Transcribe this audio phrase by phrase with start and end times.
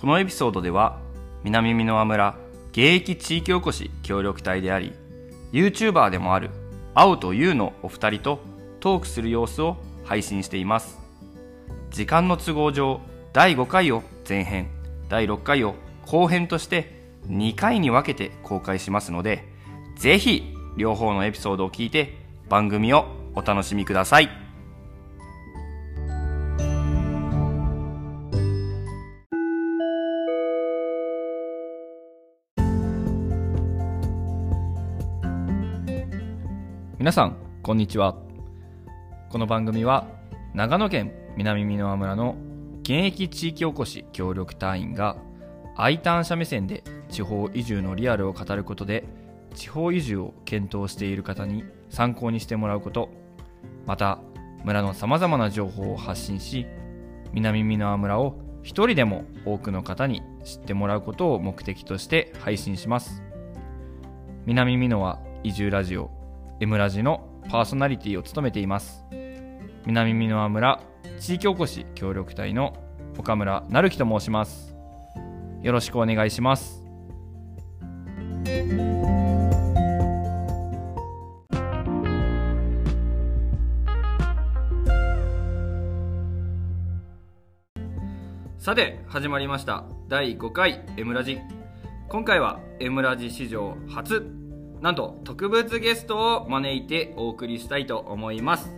[0.00, 1.00] このエピソードでは
[1.42, 2.36] 南美濃村
[2.70, 4.92] 現役地域おこし協力隊であり
[5.50, 6.50] YouTuber でもある
[6.94, 8.38] 青と優のお二人と
[8.78, 10.98] トークする様子を配信しています。
[11.90, 13.00] 時間の都合上
[13.32, 14.68] 第5回を前編
[15.08, 15.74] 第6回を
[16.06, 16.92] 後編として
[17.26, 19.48] 2回に分けて公開しますので
[19.96, 22.14] ぜひ両方のエピソードを聞いて
[22.48, 24.47] 番組をお楽しみください。
[36.98, 38.16] 皆さんこんにちは。
[39.30, 40.08] この番組は
[40.52, 42.36] 長野県南美濃村の
[42.80, 45.16] 現役地域おこし協力隊員が
[45.76, 49.04] I ターン者目線で地方移住のリアルを語ることで
[49.54, 53.10] 地方移住を検討している方に参考にしてもらうこと
[53.86, 54.18] また
[54.64, 56.66] 村のさまざまな情報を発信し
[57.32, 63.22] 南美濃村を一人でも多くの方に知ってもらうことを目的として配信します。
[64.46, 66.17] 南美濃は移住ラジオ
[66.60, 69.04] M ラジのパーソナリティを務めています。
[69.86, 70.80] 南美濃村
[71.20, 72.74] 地域おこし協力隊の
[73.16, 74.74] 岡村成樹と申します。
[75.62, 76.82] よろしくお願いします。
[88.58, 89.84] さて始まりました。
[90.08, 91.38] 第5回 M ラジ。
[92.08, 94.47] 今回は M ラジ史上初
[94.80, 98.76] なんと特別ゲストを招いてお送りしたいと思います。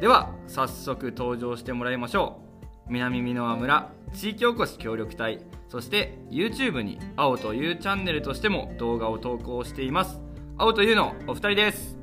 [0.00, 2.40] では早速登場してもらいましょ
[2.88, 2.92] う。
[2.92, 5.38] 南美濃村地域おこし協力隊
[5.68, 10.20] そして YouTube に青というチャンネルとしても動画を投稿しています。
[10.58, 11.96] 青というのお二人です。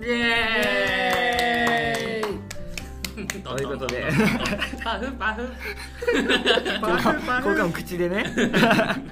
[0.00, 2.30] イエー
[3.38, 3.42] イ。
[3.42, 4.10] ということで。
[4.82, 5.42] パフパフ。
[6.12, 8.24] 交換口でね。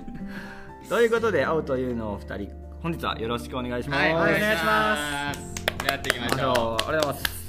[0.88, 6.86] ということで青というのお二人本日はよろしくお願いします、はいお願いしまますやっていきましょありがとう。
[6.86, 7.46] ございます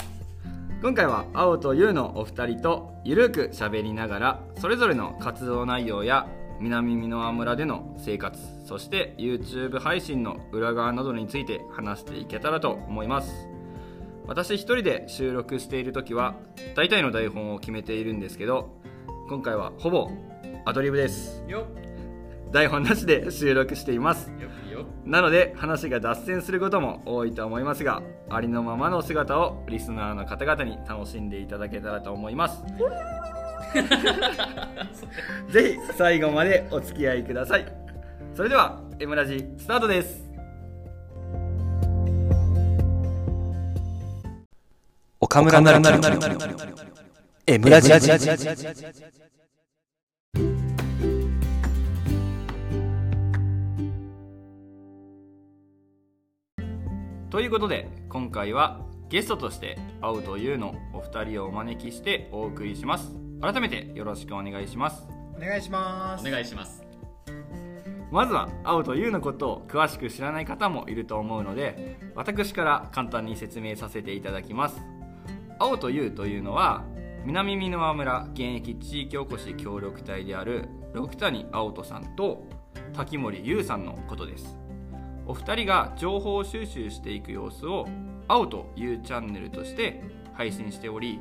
[0.82, 6.28] 今回は青と優のお二人とゆるく喋りながらそれぞれの活動内容や
[6.60, 13.48] 南美濃村での生活そして YouTube 配信の裏側などについて話していけたらと思います。
[14.26, 16.36] 私一人で収録している時は
[16.76, 18.70] 大体の台本を決めているんですけど
[19.28, 20.10] 今回はほぼ
[20.66, 21.44] アドリブです。
[22.52, 24.32] 台本なしで収録しています
[24.80, 24.86] よ。
[25.06, 32.64] なので話が脱線することも多いと思いますがありのままの姿をリスナーの方々に楽しんでいただけたらと思います。
[35.50, 37.66] ぜひ最後までお付き合いください。
[38.34, 40.30] それでは「M ラジ」スタートです。
[45.20, 46.18] 岡村なるなるなる
[47.46, 47.92] M ラジ
[57.30, 63.12] ということで今回はゲストとして青と優のお二人をお招きしてお送りします。
[63.40, 65.06] 改めてよろしくお願いします。
[65.38, 66.28] お願いします。
[66.28, 66.84] お願いします。
[68.12, 74.82] まずは青と優のことを詳しく知らない方もいると思うので私から簡単に説明させていただきます。
[75.60, 76.84] 青と優というのは
[77.26, 82.48] 南美濃村現役地域おこし協力隊である六谷青人さんと
[82.94, 84.58] 滝森優さんのことです
[85.30, 87.88] お二人が情報収集していく様子を
[88.28, 90.02] 青というチャンネルとして
[90.34, 91.20] 配信しており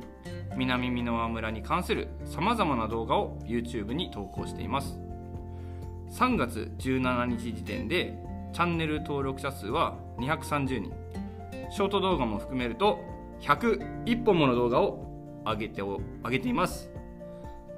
[0.57, 4.99] 南美濃村に関するさまざまな動画を YouTube に投稿しています。
[6.09, 8.17] 3月17日時点で
[8.51, 10.91] チャンネル登録者数は230人。
[11.69, 12.97] ショート動画も含めると
[13.41, 15.05] 101本もの動画を
[15.45, 16.89] 上げてお上げています。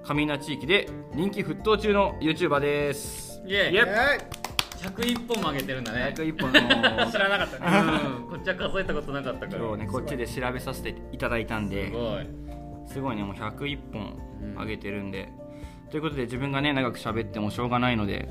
[0.05, 3.43] 上稲地域で人気沸騰中の YouTuber です。
[3.45, 3.73] イエイ。
[3.73, 4.40] イエ
[4.81, 6.13] 101本も上げてるんだね。
[6.15, 7.11] 101本の。
[7.11, 7.99] 知らなかったね。
[8.23, 8.29] うん。
[8.29, 9.59] こっちは数えたことなかったから。
[9.59, 12.27] 今日ねこっちで調べさせていただいたんすでごい。
[12.87, 14.17] すごいねもう101本
[14.59, 15.31] 上げてるんで、
[15.91, 18.27] ということで自分がね長く喋ってもしょうがないので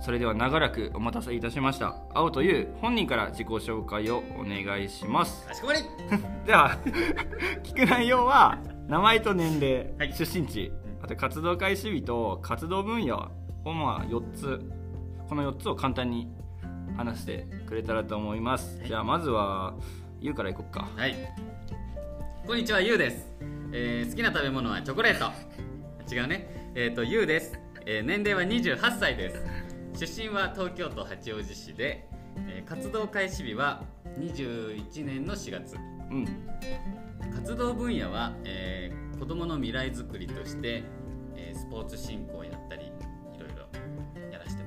[0.00, 1.96] それでは長らくお待たせいたしました。
[2.14, 5.46] 青という本人から自己紹介をお願いします。
[5.46, 5.80] かしこまり。
[6.46, 6.78] では
[7.64, 10.12] 聞く内容は名前と年齢、はい。
[10.12, 10.72] 出身地
[11.02, 13.30] あと活動開始日と活動分野
[13.64, 14.60] をまあ4つ
[15.28, 16.28] この4つを簡単に
[16.96, 19.74] 話してくれたらと思います、じゃあまずは
[20.20, 20.88] ゆうからいこっか。
[20.96, 21.16] はい。
[22.46, 23.32] こんにちはゆうです、
[23.72, 25.32] えー好きな食べ物はチョコレート。
[26.14, 26.72] 違うね。
[26.74, 29.30] えっ、とゆうです、えー年齢は28歳で
[29.94, 30.06] す。
[30.06, 32.06] 出身は東京都八王子市で、
[32.46, 33.82] えー活動開始日は
[34.18, 35.76] 21年の4月。
[36.10, 36.26] うん。
[37.34, 40.82] 活動分野は、えー子どもの未来づくりとして、
[41.34, 42.92] えーースポーツ振興やったり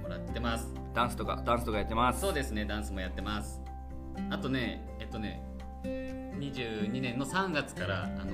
[0.07, 0.73] もらってます。
[0.93, 2.21] ダンスとかダンスとかやってます。
[2.21, 3.61] そうですねダンスもやってます。
[4.29, 5.43] あとねえっとね
[5.83, 8.31] 22年の3月からあの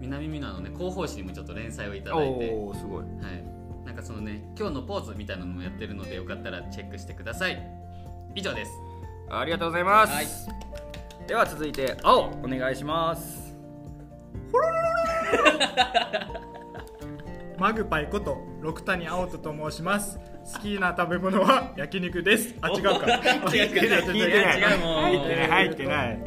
[0.00, 2.50] 南美濃のね広報誌にもちょっと連載をいただいて。
[2.52, 3.00] おおすごい。
[3.00, 3.10] はい、
[3.86, 7.62] なんかそのね今日のポーズみたいなのもやってるのでよかったらチェックしてください。
[8.34, 8.70] 以上です。
[9.30, 10.26] ありがとうございます、はい。
[11.26, 13.56] では続いて青お願いします。
[17.58, 22.54] マグパイこと六谷青人と申します好きな食べ物は焼肉です。
[22.60, 23.06] あ違うか。
[23.54, 25.48] 違う違うもう入ってない。
[25.48, 26.18] 入ってない。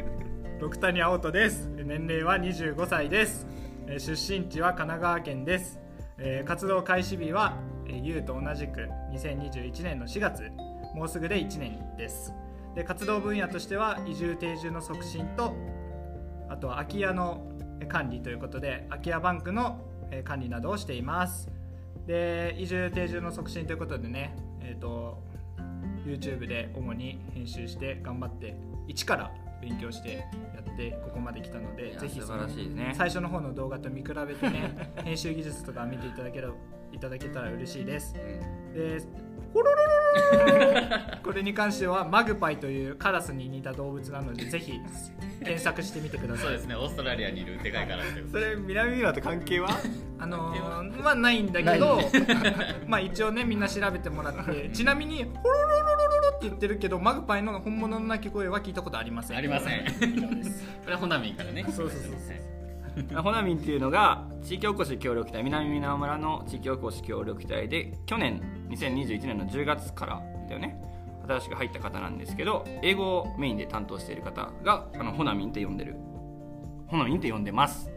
[0.60, 1.68] 六谷青人です。
[1.76, 3.46] 年齢は25歳です。
[3.86, 5.78] えー出身地は神奈川県です。
[6.18, 10.50] えー活動開始日はえー YOU と同じく2021年の4月。
[10.94, 12.32] もうすぐで1年です。
[12.74, 15.54] で活動分野としては移住定住の促進と
[16.48, 17.46] あとは空き家の
[17.88, 19.80] 管理ということで空き家バンクの
[20.10, 21.48] えー管理などをしています
[22.06, 25.22] で移住定住の促進ということでねえっ、と
[26.04, 28.56] YouTube で主に編集して頑張って
[28.86, 30.24] 一から勉強して
[30.54, 32.20] やってここまで来たのでぜひ
[32.68, 32.94] ね。
[32.96, 36.54] 最初の方の動画と見比べてね 編集技術とか見ていただければ
[36.92, 38.14] いただけたら嬉しいです。
[38.74, 39.00] で
[39.56, 39.76] ホロロ
[40.36, 40.80] ロロロロ
[41.22, 44.80] これに関してはマグパイというカラスに似た動物なのでぜひ
[45.40, 49.70] 検索してみてくださいそうですねオーストラリアにいるでかいからってことそれ南浦と関係は
[50.18, 52.00] あのー、はないんだけど
[52.86, 59.90] まあ一応ねみんな調べてもらってちなみにホロロロロロロって言ってるけどマグパイの本物の鳴き声は聞いたことありませんありませんこ
[60.86, 62.55] れはホナミンからねそうそうそうそう
[63.22, 68.40] ホナミンっていうのが地域おこし協力隊南美濃村の地域おこし協力隊で去年
[68.70, 70.80] 2021年の10月からだよね。
[71.26, 75.96] 新しく入った方なんですけど英語をメインで担当している方があのホナミンって呼んでる。
[76.86, 77.90] ホナミンって呼んでます。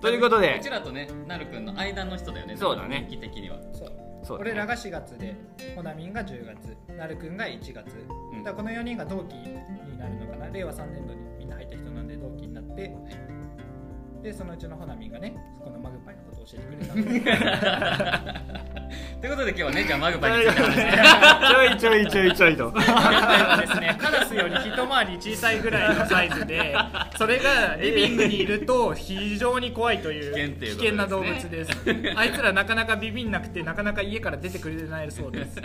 [0.00, 3.06] ということでうちらとねなるくんの間の人だよねそうだね。
[3.08, 3.58] 人気的には。
[3.72, 3.92] そう。
[4.22, 4.50] そうだね。
[4.50, 5.36] 俺らが4月で
[5.76, 6.76] ホナミンが10月。
[6.96, 8.42] なるくんが1月、うん。
[8.42, 9.54] だこの4人が同期に
[9.98, 10.48] なるのかな。
[10.50, 12.96] 令和3年度にみんな入った人なんで同期になって
[14.22, 18.34] でそのうちのホナミンがねこのマグパイのことを教えてくれた
[19.20, 20.96] ということで今日はねじゃあマグパイについて話して。
[21.46, 22.64] ちょいちょいちょいちょいと。
[22.66, 23.96] マグパイはですね。
[24.00, 26.74] カラスより一回り小さいぐらいのサイズで
[27.18, 30.82] それがリビングにいると非常に怖いという危険っていうことですね。
[30.82, 32.16] 危険な動物です。
[32.16, 35.60] あいつらなかなかビビんなくてなかなか家から出てくれないそうです。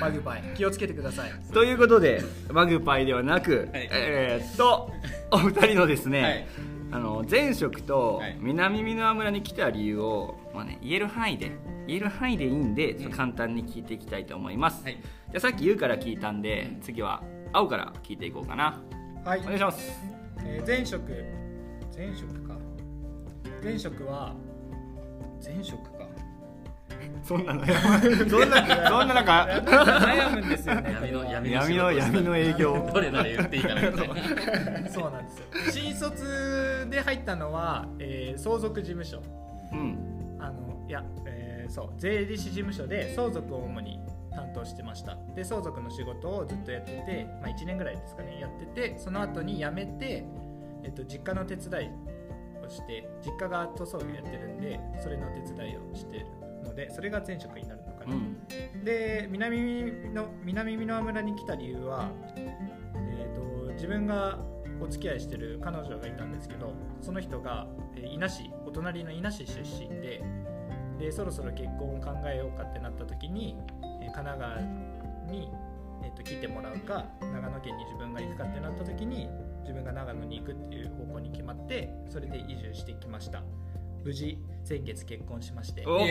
[0.00, 0.42] マグパイ。
[0.56, 1.30] 気をつけてください。
[1.52, 3.88] ということでマグパイではなく、はい。
[3.92, 4.90] えーっと
[5.30, 6.46] お二人のですね、はい
[6.94, 8.36] あの前職とはい。
[8.40, 11.50] 南美濃村に来た理由を、まあね、言える範囲で
[11.88, 14.92] 言える範囲でいいんでちょっと簡単に聞いていきたいと思います、はい。
[14.94, 18.80] じゃあさっき「ゆう」から聞いたんで次は「青」から聞いていこうかな。
[19.24, 19.40] はい。
[19.40, 19.92] お願いします。
[20.44, 21.10] えー前職。
[21.96, 22.56] 前職か。
[23.60, 24.34] 前職は
[25.44, 25.93] 前職か
[27.24, 30.92] そんなのそんなそんななんか悩むんですよね。
[30.92, 32.90] 闇の闇の闇の闇の営業。
[32.92, 33.80] どれなら言っていいかな
[34.90, 35.44] そうなんですよ。
[35.72, 39.22] 新卒で入ったのは、えー相続事務所。
[39.72, 40.36] うん。
[40.38, 43.98] あのいや、えーそう税理士事務所で相続を主に
[44.34, 45.16] 担当してました。
[45.34, 50.24] で相続の仕事をずっとやってて、まあ、1年ぐらいですかねやっててその後に辞めて、
[50.82, 51.90] えっと、実家の手伝い
[52.66, 56.26] をして実家が塗装業やってるんでそれの手伝いをしてる
[56.74, 58.84] のでそれが前職になるのかな、うん。
[58.84, 64.38] で南の南美濃村に来た理由は、えー、と自分が
[64.80, 67.66] お付き合いしてる彼女がいたんですけどその人が、
[67.96, 70.22] えー伊那市お隣の伊那市出身で
[70.98, 73.56] でそろそろ結婚を考えようかってなった時に、
[74.00, 74.60] えー神奈川
[75.26, 75.50] に、
[76.04, 79.28] えー、と来てもらうか長野県に自分が行くかってなった時に
[79.62, 83.42] 自分が長野に行くっていう方向に決まってそれで移住してきました
[84.04, 85.82] 無事先月結婚しまして。
[85.86, 86.10] おい。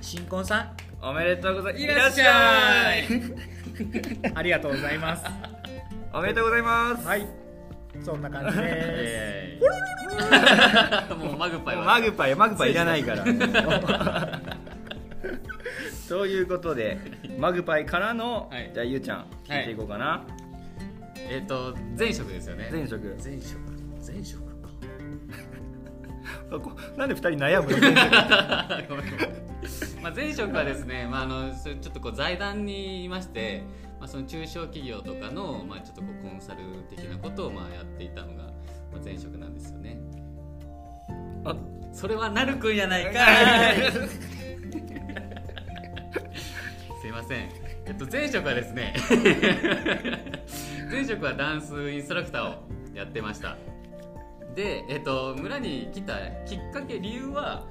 [0.00, 0.76] 新婚さん。
[1.02, 1.84] おめでとうございます。
[1.84, 3.04] いらっしゃい。
[4.34, 5.24] ありがとうございます。
[6.12, 7.06] おめでとうございます。
[7.06, 7.26] はい、
[8.04, 8.62] そんな感じです。
[8.62, 11.84] えーもうマグパイは。
[11.84, 13.24] マグパイマグパイいらないから。
[16.08, 16.98] ということで
[17.36, 18.70] マグパイからの、はい。
[18.72, 20.24] じゃあゆうちゃん聞いていこうかな、
[21.16, 22.68] えっ、と前職ですよね。
[22.72, 23.16] 前職。
[23.22, 23.67] 前職
[26.96, 27.70] なんで二人悩む
[30.02, 33.62] まあ前職はですね、まあ、あのちょっとこう財団にいまして、
[34.00, 38.52] まあ、その中小企業とかの、まあ、ちょっとこうコンサル的なことをまあやっていたのが、ま
[38.98, 39.98] あ、前職なんですよね。
[41.44, 41.54] あ。
[41.92, 43.82] それはなるくんやないかい。
[47.00, 47.68] すいません。
[47.88, 48.92] えっと前職はですね
[50.92, 53.56] 前職はダンスインストラクターをやってました
[54.58, 57.64] で、えっと、村に来たきっかけ理由は、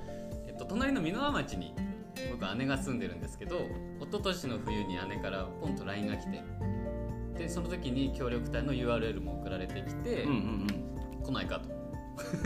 [0.48, 1.76] えっと、隣の箕輪町に
[2.32, 3.58] 僕姉が住んでるんですけど
[4.00, 6.42] 一昨年の冬に姉からポンと LINE が来て
[7.38, 10.38] でその時に協力隊の URL も送られてきて、うんうん
[11.18, 11.24] うん。
[11.24, 11.70] 来ないかと、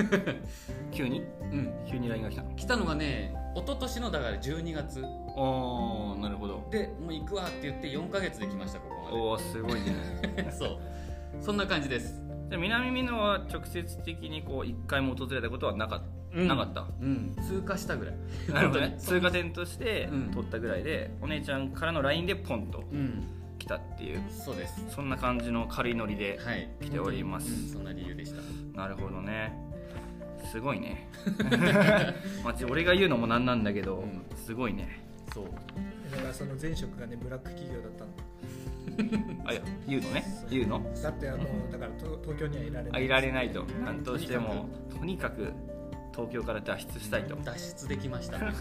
[0.91, 1.19] 急に？
[1.19, 2.55] うん、急に LINE が来たの？
[2.55, 5.03] 来たのがね一昨年のだから12月。
[5.37, 6.67] ああなるほど。
[6.71, 9.95] でもう行くわって言って4ヶ月で来ましたここおおすごいね。
[10.35, 10.79] ま でそう。
[11.39, 12.20] そんな感じです、
[12.51, 16.01] じゃあ南美濃は直接的にこう一回も訪れたことはなかっ
[16.35, 16.85] た、なかった。
[17.01, 17.33] うん。
[17.47, 18.15] 通過したぐらい。
[18.53, 18.97] なるほどね。
[18.99, 20.31] 通過点としてうん。
[20.31, 23.23] 取ったぐらいで、お姉ちゃんからの LINE でポンとうん
[23.57, 24.21] 来たっていう。
[24.29, 24.83] そうです。
[24.89, 26.69] そんな感じの軽いノリで、はい。
[26.81, 27.53] 来ております。
[27.53, 27.69] うん。
[27.69, 28.41] そんな理由でした。
[28.77, 29.53] なるほどね。
[30.51, 31.09] すごいね。
[32.43, 34.21] まあ俺が言うのもなんなんだけど、うん。
[34.35, 35.05] すごいね。
[35.33, 35.45] そう。
[36.11, 38.11] だからその前職がねブラック企業だったの
[39.45, 40.23] あいや言うのね。
[40.49, 40.81] 言うの？
[41.01, 41.39] だってあの
[41.71, 43.01] だからと東京にはいられない。
[43.01, 43.65] あいられないと。
[43.83, 45.53] 何としてもとにかく
[46.13, 47.35] 東京から脱出したいと。
[47.35, 48.39] 脱出できました。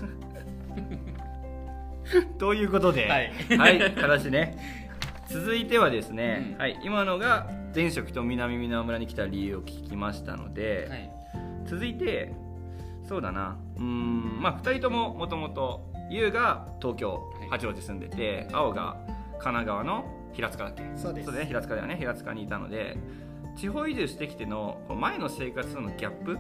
[2.39, 3.33] ということで、はい。
[3.57, 4.57] はい、話ね。
[5.29, 6.59] 続いてはですね、うん。
[6.59, 11.11] はい、今のが前職と南箕輪村に来た理由を聞きましたので、はい。
[11.67, 12.33] 続いて、
[13.05, 18.97] そうだな、うーん、まあ、2人とももともと、優が東京はい、八王子住んでて、青が
[19.39, 20.83] 神奈川の平塚だっけ？
[20.97, 21.27] そうです。
[21.27, 22.97] そうだね、平塚だよね、平塚にいたので、
[23.57, 26.39] 地方移住してきての前の生活とのギャップ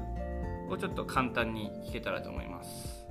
[0.68, 3.06] をちょっと簡単に聞けたらと思います。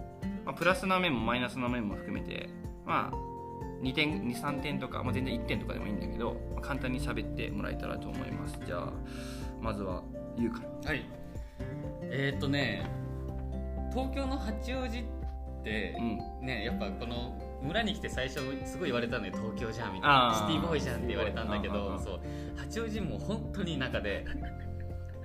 [0.46, 2.50] まあ、プラスな面もマイナスな面も含めて、
[2.86, 8.60] まあ、2点23点とか、まあ、全然1点とかでもいいんだけど、まあ簡単に喋ってもらえたらと思います。
[8.66, 8.94] じゃあ
[9.62, 10.04] まずは
[10.38, 10.62] ゆうか。
[10.84, 11.06] らはい。
[12.04, 12.86] えー、っとね
[13.92, 16.46] 東京の八王子って、うん。
[16.46, 20.46] ねやっぱこの村に来て最初すごい言われたのよ東京じゃんみたいな。
[20.48, 22.20] シティボーイじゃんって言われたんだけどそう。
[22.58, 24.26] 八王子もう本当に田舎で。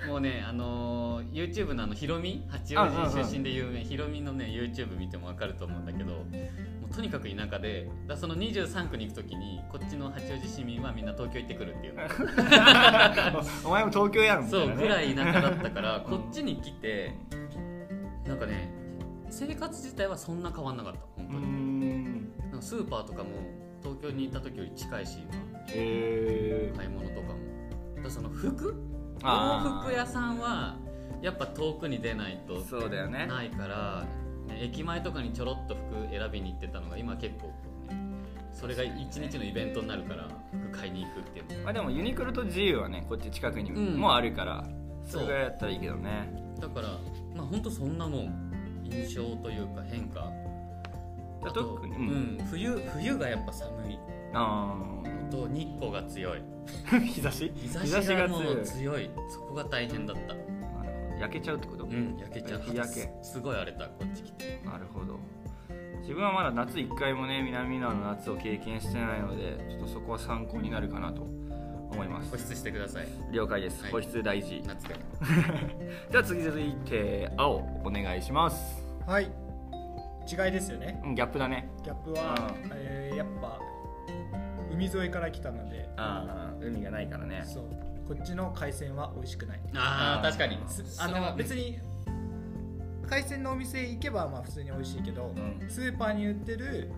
[0.09, 3.81] もうねあのー YouTube のあのヒロミ八王子出身で有名。
[3.85, 6.23] ヒロミのね YouTube 見ても分かると思うんだけども
[6.91, 7.89] うとにかく田舎で。
[8.07, 12.03] だその23区に行く時にこっちの八王子市民はみんな東京行ってくるっていうの。
[13.65, 16.05] お前も東京やんみたそいうぐらい田舎だったからうん。
[16.05, 17.13] こっちに来て
[18.27, 18.71] なんかね
[19.31, 20.99] 生活自体はそんな変わんなかった。
[21.17, 21.41] 本当に。
[21.47, 22.24] ん
[22.55, 23.31] なんかスーパーとかも
[23.83, 25.19] 東京に行った時より近いし
[25.71, 27.39] へ今買い物とかも。
[27.97, 28.75] だからその服？
[29.23, 29.75] あー。
[29.75, 30.77] 洋服屋さんは
[31.21, 33.27] やっぱ遠くに出ないとそうだよね。
[33.27, 34.07] ないから、
[34.47, 37.53] ね、駅前とかにちょろっと服選びに行ってたのが今結構、ね、
[38.53, 41.59] それが一日のイベントになるから服買いに行くっていう。
[41.59, 43.99] のまあでもユニクロと GU はねこっち近くにうん。
[43.99, 44.65] もあるから、
[45.05, 46.33] そそうれがやったらいいけどね。
[46.61, 46.89] だから
[47.35, 48.45] まあ本当そんなもん。
[48.85, 50.31] 印象というか変化
[51.47, 51.97] あと、特に。
[51.97, 52.37] ううん。
[52.39, 53.99] ん、冬冬がやっぱ寒い。
[54.33, 54.75] あ
[55.31, 56.43] と日光が強い。
[56.93, 58.61] あ 日差し日差しがも強い。
[58.61, 59.11] う強い。
[59.29, 60.35] そこが大変だった。
[60.35, 62.61] なるほど焼けちゃうってこと、うん焼けちゃう。
[62.61, 63.11] 日焼け。
[63.23, 64.61] すごい荒れたこっち来て。
[64.65, 65.19] なるほど。
[66.01, 72.31] 自分はまだ夏1回もね南側の夏を経験してないのでちょっとそこは参考になるかなと思います。
[72.31, 73.07] 保湿してください。
[73.33, 73.93] 了解です、はい。
[73.93, 74.63] 保湿大事。
[74.67, 74.95] 夏で
[76.11, 78.85] じゃあ次続いて青お願いします。
[79.07, 79.44] はい
[80.31, 81.01] 違いですよね。
[81.05, 81.69] うんギャップだね。
[81.83, 82.71] ギャップは、うん。
[82.75, 83.61] えーやっぱ
[84.73, 85.89] 海沿いから来たので。
[85.97, 87.43] ああ海がないからね。
[87.45, 87.65] そう。
[88.09, 89.61] こっちの海鮮は美味しくない。
[89.75, 90.59] ああ確かに。
[90.99, 91.79] あの別にに
[93.07, 95.71] 海鮮のお店行けばまあ普通に美味しいけど、うん。
[95.71, 96.91] スーパーに売ってる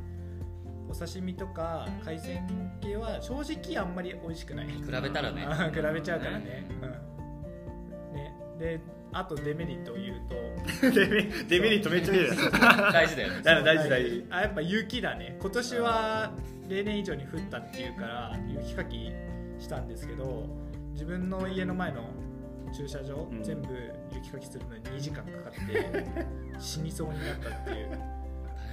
[0.88, 2.46] お刺身とか海鮮
[2.80, 4.66] 系は正直あんまり美味しくない。
[4.68, 5.44] 比べたらね。
[5.46, 8.34] あ 比べちゃうからね,、うん、ね。
[8.58, 8.80] で
[9.18, 10.36] あとデメリットを言うと。
[10.92, 12.30] デメデメリットめっちゃ見る
[12.92, 13.42] 大事だよね。
[13.42, 14.26] だ 大事大事。
[14.28, 15.38] あやっぱ雪だね。
[15.40, 16.32] 今年は
[16.68, 19.10] 例年以上に降ったっていうから雪かき
[19.58, 20.46] したんですけど
[20.92, 22.10] 自分の家の前の
[22.76, 23.42] 駐車場、うん。
[23.42, 23.68] 全部
[24.12, 26.06] 雪かきするのに2時間かかって
[26.60, 27.90] 死にそうになったっていう。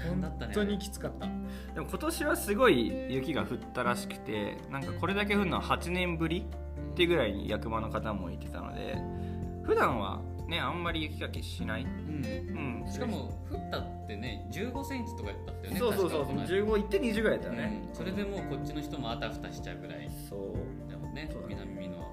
[0.03, 0.45] 大変だったね。
[0.47, 1.25] 本当にきつかった。
[1.73, 6.45] でも今年はすごい雪が降ったらしくてなんかこれだけ降るのは8年ぶり
[6.91, 8.97] っていうぐらいに役場の方も言ってたので
[9.63, 12.83] 普段はねあんまり雪かきしない、うん。
[12.83, 17.95] うん、しかも降ったってね1 5センチとかだったよねそうそうそう確かこの間15行って20ぐらいだったよね、うん。
[17.95, 20.09] それでもうこっちの人もあたふたしちゃうぐらい。
[20.29, 20.39] そう。
[20.89, 22.07] でもね南美濃は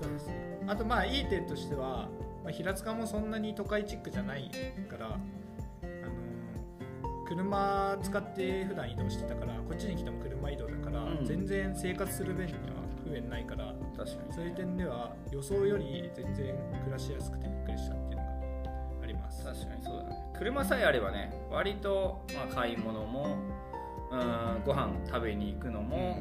[0.00, 0.58] そうですね。
[0.66, 2.08] あとまあいい点としては、
[2.42, 4.50] まあ、平塚もそんなに都会チックじゃない
[4.88, 5.18] からあの
[7.26, 11.24] 車使って普段移動してたからこっちに来ても車移動だから、うん。
[11.24, 12.58] 全然生活する分には
[13.14, 14.32] 不便ないから確かに。
[14.32, 19.44] そういう点では予想より全然暮らしやすくてびっくりしたっていうのがあります。
[19.44, 20.16] 確かにそうだね。
[20.36, 23.36] 車さえあればね割と、まあ、買い物も
[24.10, 26.18] うんご飯食べに行くのも、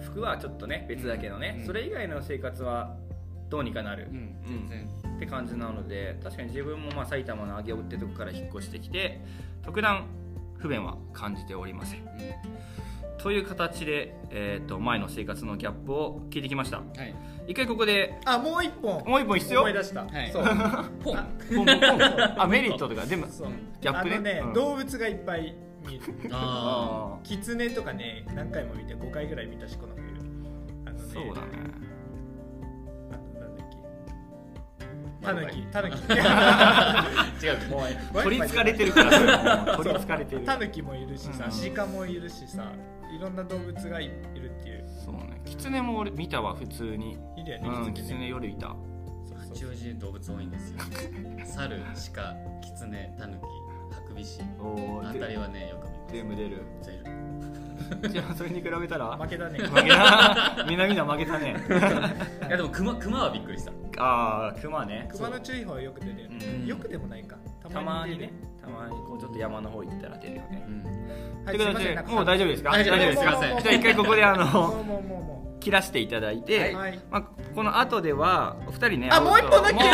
[0.00, 1.66] 服はちょっとね別だけどね、うん。
[1.66, 2.96] それ以外の生活は
[3.48, 4.36] どうにかなる、うん。
[4.46, 4.88] 全然。
[5.16, 9.20] って感じなので確かに自分もまあ埼玉の上尾ってとこから引っ越してきて
[9.64, 10.06] 特段
[10.58, 12.04] 不便は感じておりません
[13.18, 16.78] という形で、えー、と前の生活のギャップを聞いてきました。
[16.78, 17.14] はい。
[17.48, 19.04] 一回ここであもう一本。
[19.04, 19.60] もう一本必要？
[19.60, 20.30] 思い出した、はい。
[20.32, 20.44] そう。
[21.02, 21.18] ポン。
[21.18, 22.42] あポンポン。
[22.42, 24.14] あメリットとかでもギャップね。
[24.14, 24.52] あのね、うん。
[24.52, 25.54] 動物がいっぱい
[25.86, 26.00] 見る。
[26.30, 30.06] あキツネとかね何回も見て5回ぐらい見たしこの冬。
[30.86, 31.48] あのねそうだね。
[35.20, 35.96] タヌキタヌキ。
[36.20, 37.06] あ
[37.42, 37.84] 違うも
[38.18, 38.22] う。
[38.22, 39.76] 取りつかれてるからもう。
[39.78, 40.42] 取りつかれてる。
[40.42, 41.74] タヌキもいるしさ、うん。
[41.74, 42.72] 鹿もいるしさ
[43.14, 44.08] いろんな動物がいい
[44.40, 44.84] るっていう。
[45.04, 45.40] そうね。
[45.44, 47.16] キツネも俺見たわ普通に。
[47.36, 48.68] いるよね、うんキツネネ夜いた。
[49.26, 50.78] そう八王子動物多いんですよ。
[51.44, 51.80] 猿
[52.14, 54.40] 鹿キツネタヌキハクビシ。
[54.60, 56.12] おあたりはねよく見ます。
[56.14, 56.62] 全部出る。
[58.10, 59.16] じゃあそれに比べたら？
[59.16, 59.58] 負けたね。
[59.58, 60.64] 負けた。
[60.68, 61.56] みんなみんな負けたね。
[62.46, 63.72] いやでもクマクマはびっくりした。
[63.98, 65.08] ああクマね。
[65.10, 66.64] 熊の注意報はよく出るよね、う。
[66.64, 67.36] んよくでもないか。
[67.68, 68.32] たまにね。
[68.60, 70.64] たまにこうちょっと山の方行ったら出るよね。
[70.68, 70.84] うん。
[70.84, 72.70] はいということでもう大丈夫ですか？
[72.70, 73.20] 大丈夫です。
[73.20, 77.00] じゃあ一回ここであものうもうもうも切らしていただいて、うはい。
[77.10, 77.22] まあ、
[77.54, 79.74] この後ではお二人ねあもう一本だけ。
[79.74, 79.84] もう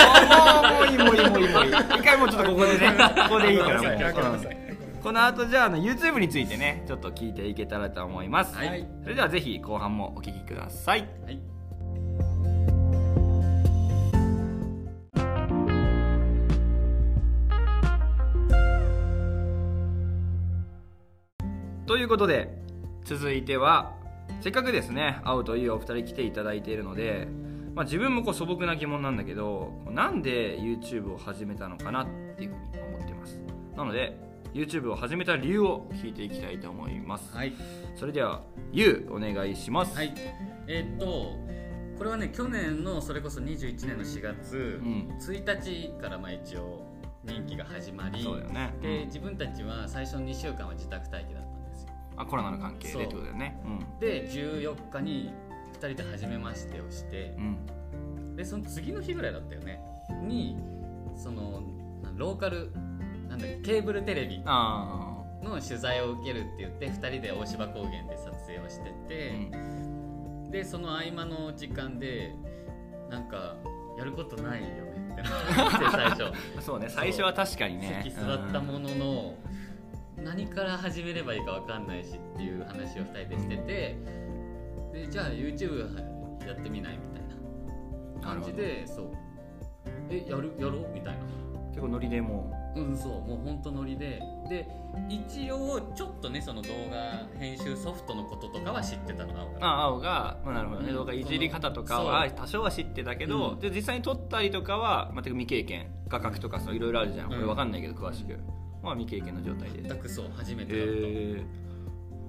[0.75, 1.70] もういいもういいもういいもういい。
[1.70, 2.92] 一回もうちょっとここでね
[3.28, 3.82] ここでいいから。
[3.82, 4.64] もううん
[5.02, 8.88] この後じゃああの YouTube についてねちょっと聞いていけたらと思います、はいはい。
[9.02, 11.00] それではぜひ後半もお聞きください。
[11.25, 11.40] はい
[22.04, 22.54] いうことで
[23.04, 23.94] 続いては
[24.40, 27.28] せっかくですね青というお二人来ていただいているので、
[27.75, 32.06] まあ、自分もこう素朴な疑問なんだけどなんで YouTube を始めたのかなっ
[32.37, 33.40] ていうふうに思ってます。
[33.76, 34.16] なので
[34.52, 37.54] YouTube を始めた理由を聞いていきたいと思います、はい。
[37.96, 39.96] それではゆうお願いします。
[39.96, 40.14] はい。
[40.68, 41.38] えーっと
[41.96, 45.16] これはね去年のそれこそ21年の4月、うん。
[45.20, 46.84] 1日からまあ一応
[47.25, 48.75] 任期が始まりそうだよね。
[48.76, 48.82] うん。
[48.82, 51.53] で自分たちは最初の2週間は自宅待機だった
[52.16, 53.61] あコロナの関係でってことだよね。
[54.00, 55.33] で14日に
[55.81, 57.44] 2人で初めましてをしてうん。
[57.44, 57.85] うん
[58.37, 59.81] でその次の日ぐらいだったよね。
[60.22, 60.57] に
[61.16, 61.62] その
[62.03, 62.72] なローカル
[63.29, 72.35] なんだっけケーブルテレビあの取材を受けるって言って2人で大芝高原で撮影をしてあ、て、でその合間の時間で
[73.11, 73.57] なんか
[73.98, 76.22] やることないよねってなって最初。
[76.57, 78.00] うん、そうね最初は確かにね。
[78.03, 79.35] 席座ったものの、
[80.24, 83.96] 何から始めればいいか分かんないしっていう話を2人でしてて
[84.92, 89.10] でじゃあ YouTube やってみないみたいな感じでそう。
[90.10, 91.20] えやるやろうみたいな。
[91.20, 92.80] うん結構ノリでもう。
[92.80, 93.12] んそう。
[93.28, 94.22] もう本当ノリで。
[94.48, 94.68] で
[95.08, 99.58] 一応ちょっとねその動画編集ソフトのこととかは知ってたの青が。
[99.60, 100.94] あ青が、まあ、なるほどね、うん。
[100.94, 103.58] 動画いじり方とかは多少は知ってたけど、うん。
[103.58, 105.90] で実際に撮ったりとかは全く未経験。
[106.08, 108.38] 画角とかそういろいろあるじゃん、うん俺わかんないけど詳しく、
[108.85, 111.44] まあ未経験の状態で全くそう初めてへだった、え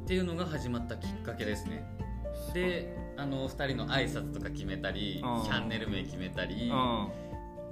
[0.05, 1.85] っていうのが始まったきっかけですね。
[2.53, 5.43] であの2人の挨拶とか決めたりうん。
[5.43, 7.09] チャンネル名決めたり、うん。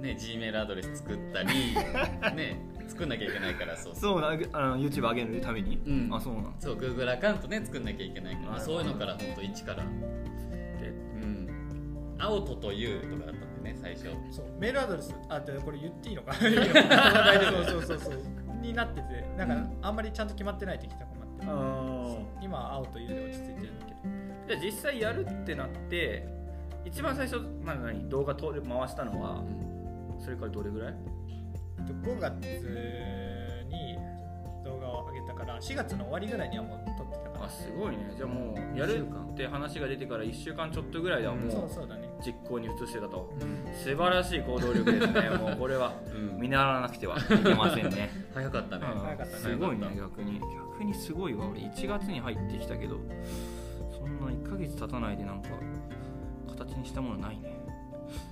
[0.02, 1.48] ね、G メールアドレス作ったり
[2.34, 4.20] ね作んなきゃいけないからそうそう。
[4.20, 6.14] なあの YouTube 上げるために、うん。
[6.14, 9.76] あそうなんそう Google アカウントね作んなきゃいけないから、そういうのから本当一から。
[9.78, 10.88] で
[11.22, 12.16] うん。
[12.18, 14.08] 青とというとかだったんでね最初。
[14.30, 15.14] そうメールアドレス。
[15.28, 16.32] あでこれ言っていいのか。
[16.42, 17.64] 大丈夫。
[17.64, 21.46] そうそうそうそうになっててなんかあんまりちゃんと決まってない時とかもあって。
[21.46, 24.00] あ今は青というで落ち着いてるんだけど。
[24.48, 26.26] じゃあ実際やるってなって
[26.84, 29.42] 一番最初、まあ、何動画撮る回したのは
[30.18, 30.94] それからどれぐらい？
[31.78, 32.36] えっと5月
[33.70, 33.98] に
[34.64, 37.44] 動画を上げたから4月の終わりぐらいにはもう撮ってたから。
[37.46, 38.12] あすごいね。
[38.16, 43.30] じゃあもうやるって話が出てから1週間ちょっとぐらいではもうそうそうだね実行に移してたと。
[43.40, 43.74] うん。
[43.74, 45.30] 素晴らしい行動力ですね。
[45.36, 45.92] もうこれは。
[46.14, 46.40] うん。
[46.40, 48.10] 見習わなくてはいけませんね。
[48.34, 49.00] 早かったね、うん。
[49.00, 49.32] 早かった。
[49.32, 50.40] ねすごいね逆に。
[50.74, 51.46] 逆にすごいわ。
[51.48, 52.96] 俺1月に入ってきたけど
[53.92, 55.48] そんな1ヶ月経たないでなんか
[56.48, 57.54] 形にしたものないね。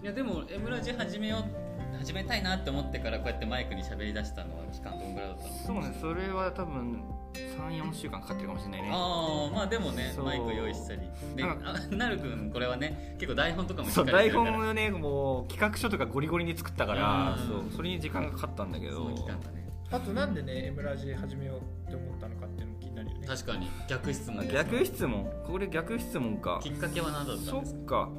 [0.02, 1.61] いやでもエムラジ始めよう
[1.98, 5.50] 始めたいなって思ってからこうやってマイクに喋り出したのは期間どんぐらいだったの？
[5.66, 7.04] そうねそれは多分
[7.34, 8.88] 34週間かかってるかもしれないね。
[8.92, 11.00] ああまあでもねマイク用意したり。
[11.36, 14.56] でなるくんこれはね結構台本とかもしそうっかり台するから。
[14.56, 17.48] 本をねもう企画書とかゴリゴリに作ったからうん。
[17.48, 18.96] そうそれに時間がかかったんだけど。
[18.96, 19.62] その期間だね。
[19.92, 21.58] あとなんでねエムラジ始めよう
[21.88, 23.26] って思ったのかっていうのも気になるよね。
[23.26, 25.30] 確かに逆質問逆質問？
[25.46, 26.60] これ逆質問か。
[26.62, 27.80] きっかけは何だったそんですか？
[27.80, 28.10] っか。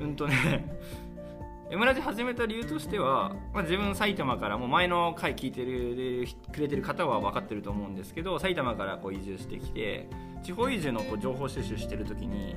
[0.00, 0.78] うんとね
[1.70, 10.08] エムラジ始めた理由としては、まあ、自分埼玉からもう前の回聞いてるくれてる方は分かってると思うんですけど埼玉からこう移住してきて
[10.42, 12.56] 地方移住のこう情報収集してる時に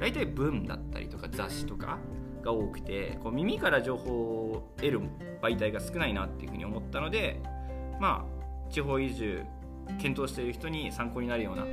[0.00, 1.98] 大体文だったりとか雑誌とかが
[2.42, 5.00] が多くてこう耳から情報を得る
[5.42, 7.40] 媒体が少ないなっていうふうに思ったので
[8.00, 9.44] まあ地方移住
[9.98, 11.64] 検討している人に参考になるような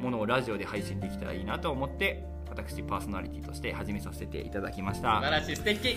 [0.00, 5.16] ものをラジオで配信できたらいいなと思って私パーソナリティとして始めさせていただきました。
[5.16, 5.96] 素晴らしい素敵。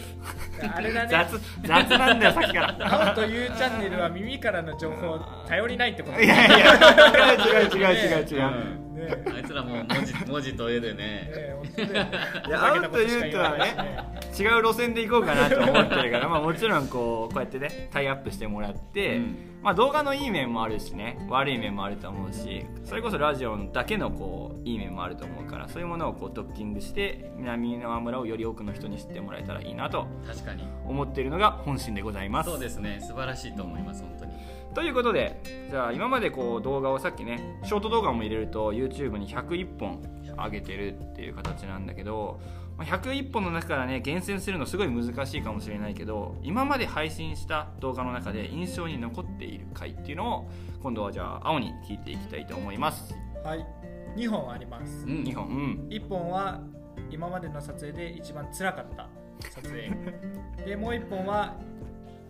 [0.61, 1.09] あれだね。
[1.11, 3.09] 雑雑なんだよさっきから。
[3.09, 6.21] 青と U チャンネルは耳からの情報頼りないってこと。
[6.21, 6.73] いやいや。
[7.45, 8.89] 違う違う違う違う違う、うん。
[8.95, 9.23] ね。
[9.35, 11.31] あいつらもう文字文字と絵でね。
[11.77, 12.11] ね
[12.47, 19.49] いや青と U とはね違う路線で行こうかなと思ってるから、 まあ、もちろんこうこうやってねタイアップしてもらって、うん。
[19.61, 30.63] まあ、動画のいい面もあるしね悪い面もあると思うしそれこそラジオだけのこういい面もあると思うからそういうものをこうドッキングして南の村をより多くの人に知ってもらえたらいいなと確かに。
[30.85, 32.49] 思っているのが本心でございます。
[32.49, 32.99] そうですね。
[33.01, 34.31] 素晴らしいと思います本当に。
[34.73, 40.01] ということでじゃあ今までこう動画をさっきねショート動画も入れると YouTube に101本
[40.37, 42.39] 上げてるっていう形なんだけど
[42.79, 50.49] まあ101本の中からね厳選するのすごい難しいかもしれないけど今まで配信した動画の中で印象に残っている回っていうのを
[50.81, 53.13] 今度はじゃあ青に聞いていきたいと思います。
[53.43, 53.65] はい。
[54.15, 55.05] 2本あります。
[55.05, 55.47] うん2本。
[55.47, 55.87] うん。
[55.89, 56.61] 1本は
[57.11, 59.09] 今までの撮影で一番辛かった
[59.49, 59.91] 撮影。
[60.65, 61.55] でもう1本は、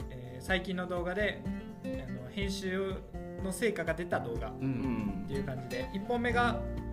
[0.09, 1.41] えー最近の動画で
[1.83, 2.93] あの編集
[3.43, 4.69] の成果が出た動画ううん。
[5.21, 5.89] んっていう感じで。
[5.93, 6.88] 1本目が、えー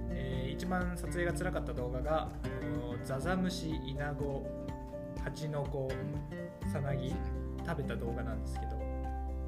[0.56, 2.28] 一番撮影が辛かった動画が
[3.04, 4.46] ザザムシイナゴ
[5.22, 5.90] ハチノコ
[6.72, 7.14] サナギ
[7.66, 8.76] 食べた動画なんですけど、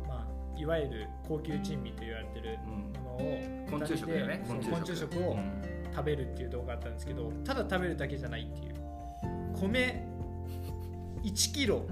[0.06, 3.02] まあ、いわゆる高級珍味と言われてるうん。
[3.02, 5.18] ものを昆虫食だ昆虫食。
[5.18, 5.62] をうん。
[5.94, 8.74] 食べるっていう動画があったんですけどただ食べるだけじゃないっていう。
[9.58, 10.04] 米
[11.24, 11.86] 1キロ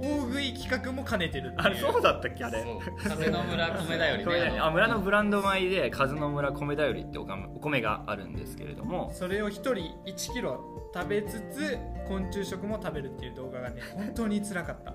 [0.00, 2.44] 大食い企画も兼ねてるあれそうだったっけ？
[2.44, 2.62] あれ。
[2.62, 2.78] そう。
[3.08, 4.50] 風の村 米だよりね。
[4.52, 4.58] ね。
[4.60, 9.10] あ村のブランド米で数の村米だよりってお米お米があるんですけれども。
[9.12, 9.72] それを1人
[10.06, 10.60] 1キロ
[10.94, 14.94] 食べつつ昆虫食も食べるっていう動画がね 本当に辛かった。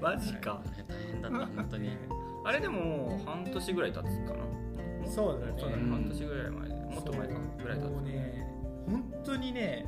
[0.00, 0.60] マジか。
[0.64, 1.90] あれ大変だった本当に。
[2.44, 5.08] あれでももう半年ぐらい経つかな。
[5.10, 5.52] そうだね。
[5.58, 5.82] そうだね。
[5.82, 6.68] うん半年ぐらい前。
[6.68, 7.34] でもっと前か。
[7.62, 8.46] ぐらい経もうつね
[8.86, 9.86] 本当にね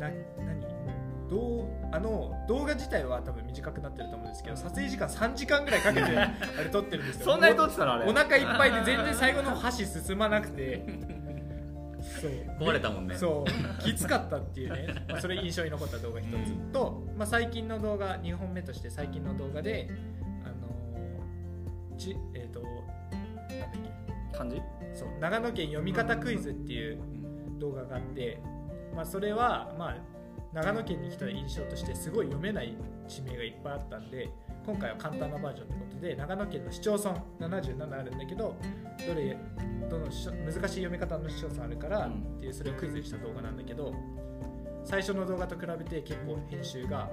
[0.00, 0.73] な何？
[1.30, 6.32] どうあの動画自体は多分短くなってると思うんですけど撮影時間3時間ぐらいかけて あ
[6.62, 7.32] れ撮ってるんですよ。
[7.32, 8.10] そんなに撮ってたのあれ？
[8.10, 10.84] お腹いっぱいで全然最後の箸進まなくて。
[12.20, 12.30] そう。
[12.60, 13.16] 壊れたもんね。
[13.16, 13.82] そう。
[13.82, 16.52] きつかったっていうね、まあ、それ印象に残った動画一つ。
[16.72, 19.88] と、まあ、最近の動画2本目として最近の動画で
[20.44, 24.62] あのーちえっ、となんだっ感じけ
[24.94, 25.08] そう。
[25.20, 26.98] 長野県読み方クイズっていう
[27.58, 28.38] 動画があって、
[28.94, 29.96] まあ、それはまあ
[30.54, 32.76] 長野県に来た印象としてすごい読めない
[33.08, 34.30] 地名がいっぱいあったんで
[34.64, 38.56] 今回は簡単なバージョンってことで長野県の市町村77あるんだけど
[39.06, 39.36] どれ
[39.90, 42.12] どの難しい読み方の市町村あるからうん。
[42.36, 43.92] っていうそれをクイズにした動画なんだけど
[44.84, 47.10] 最初の動画と比べて結構編集が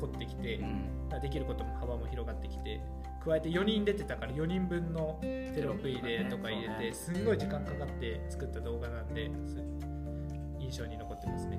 [0.00, 1.20] 凝ってきて、うん。
[1.20, 2.80] できることも幅も広がってきて
[3.24, 9.56] 加えて4人出てたから4人分のテロップ入れとか入れてすんごい時間かかって作った動画なんです
[10.60, 11.58] 印象に残ってますね、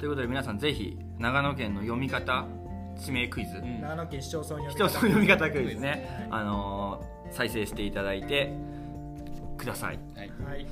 [0.00, 2.46] ということで皆さんぜひ長野県の読み方
[2.98, 3.82] 地名クイズ、ん。
[3.82, 6.40] 長野県市町村読み一つの読み方クイズね、はい。
[6.42, 8.52] あのー再生していただいて
[9.56, 10.32] くださいはい。
[10.44, 10.66] はい。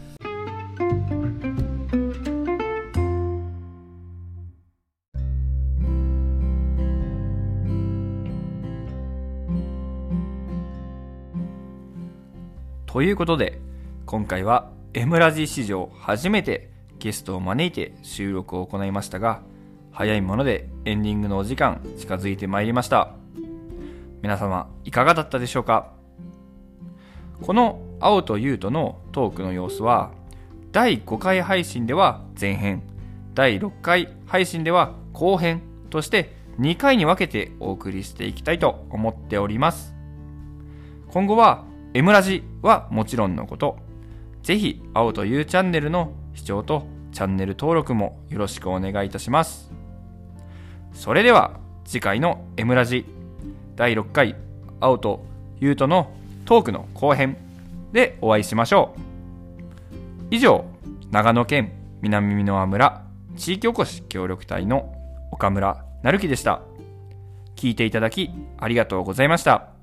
[12.87, 13.61] ということで
[14.07, 19.43] 今回は M ラジ史上初めてゲストを招いて収録を行いましたが
[19.93, 23.15] 早いものでエンディングのお時間近づいてまいりました。
[24.21, 25.93] 皆様いかがだったでしょうか？
[27.41, 30.11] この青と優とのトークの様子は
[30.73, 32.83] 第5回配信では前編
[33.35, 39.95] 第6回配信では後編として2回に分けてお送りしていきたいと思っております。
[41.09, 43.79] 今後は M ラジはもちろんのこと
[44.43, 49.71] ぜひ青というチャンネルの視聴とチャンネル登録もよろしくお願いいたします。
[50.93, 53.05] それでは次回の M ラジ
[53.77, 54.37] 第6回
[54.81, 55.25] 青と
[55.61, 56.13] 優との
[56.45, 57.37] トークの後編
[57.93, 59.01] でお会いしましょう。
[60.31, 60.65] 以上
[61.11, 61.73] 長野県
[62.03, 63.05] 南箕輪村
[63.37, 64.95] 地域おこし協力隊の
[65.33, 66.63] 岡村成樹でした。
[67.57, 69.78] 聞いていただきありがとうございました。